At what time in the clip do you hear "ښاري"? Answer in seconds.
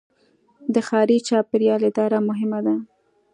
0.87-1.17